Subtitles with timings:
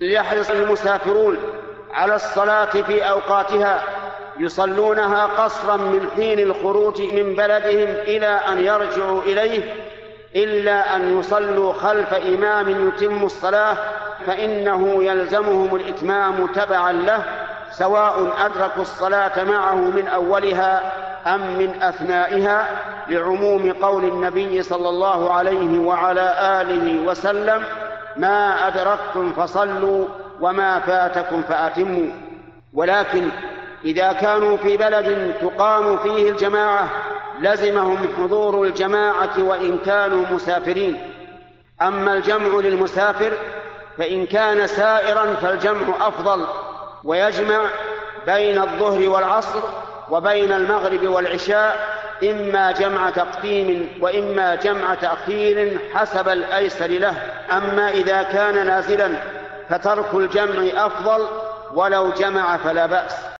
[0.00, 1.36] ليحرص المسافرون
[1.92, 3.82] على الصلاة في أوقاتها
[4.38, 9.74] يصلونها قصرا من حين الخروج من بلدهم إلى أن يرجعوا إليه
[10.36, 13.76] إلا أن يصلوا خلف إمام يتم الصلاة
[14.26, 17.22] فإنه يلزمهم الإتمام تبعا له
[17.70, 20.92] سواء أدركوا الصلاة معه من أولها
[21.26, 22.68] أم من أثنائها
[23.08, 27.64] لعموم قول النبي صلى الله عليه وعلى آله وسلم
[28.16, 30.06] ما أدركتم فصلوا
[30.40, 32.10] وما فاتكم فأتموا.
[32.74, 33.28] ولكن
[33.84, 36.88] إذا كانوا في بلد تقام فيه الجماعة
[37.40, 41.10] لزمهم حضور الجماعة وإن كانوا مسافرين.
[41.82, 43.32] أما الجمع للمسافر
[43.98, 46.46] فإن كان سائرا فالجمع أفضل
[47.04, 47.60] ويجمع
[48.26, 49.60] بين الظهر والعصر
[50.10, 57.14] وبين المغرب والعشاء إما جمع تقديم وإما جمع تأخير حسب الأيسر له.
[57.52, 59.10] أما إذا كان نازلا
[59.70, 61.26] فترك الجمع أفضل
[61.74, 63.24] ولو جمع فلا بأس.